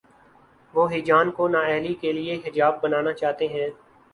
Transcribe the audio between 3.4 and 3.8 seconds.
ہیں۔